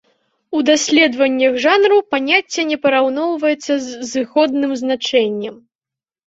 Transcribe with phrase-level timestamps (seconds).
[0.59, 5.55] У даследаваннях жанру паняцце не параўноўваецца з зыходным значэннем.